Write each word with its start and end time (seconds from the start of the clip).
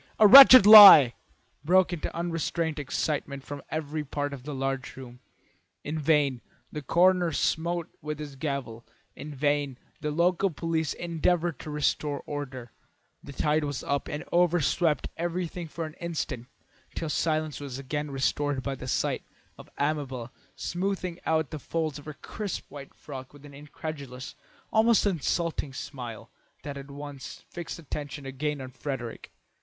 A 0.17 0.25
wretched 0.25 0.65
lie!" 0.65 1.13
broke 1.63 1.93
in 1.93 2.01
unrestrained 2.11 2.79
excitement 2.79 3.43
from 3.43 3.61
every 3.69 4.03
part 4.03 4.33
of 4.33 4.41
the 4.45 4.55
large 4.55 4.95
room. 4.97 5.19
In 5.83 5.99
vain 5.99 6.41
the 6.71 6.81
coroner 6.81 7.31
smote 7.31 7.87
with 8.01 8.17
his 8.17 8.35
gavel, 8.35 8.83
in 9.15 9.35
vain 9.35 9.77
the 9.99 10.09
local 10.09 10.49
police 10.49 10.93
endeavoured 10.93 11.59
to 11.59 11.69
restore 11.69 12.23
order; 12.25 12.71
the 13.23 13.31
tide 13.31 13.63
was 13.63 13.83
up 13.83 14.07
and 14.07 14.23
over 14.31 14.59
swept 14.59 15.07
everything 15.17 15.67
for 15.67 15.85
an 15.85 15.93
instant 16.01 16.47
till 16.95 17.07
silence 17.07 17.59
was 17.59 17.75
suddenly 17.75 18.11
restored 18.11 18.63
by 18.63 18.73
the 18.73 18.87
sight 18.87 19.21
of 19.55 19.69
Amabel 19.77 20.31
smoothing 20.55 21.19
out 21.27 21.51
the 21.51 21.59
folds 21.59 21.99
of 21.99 22.05
her 22.05 22.15
crisp 22.15 22.71
white 22.71 22.95
frock 22.95 23.33
with 23.33 23.45
an 23.45 23.53
incredulous, 23.53 24.33
almost 24.73 25.05
insulting, 25.05 25.73
smile 25.73 26.31
that 26.63 26.75
at 26.75 26.89
once 26.89 27.45
fixed 27.51 27.77
attention 27.77 28.25
again 28.25 28.59
on 28.59 28.71
Frederick. 28.71 29.31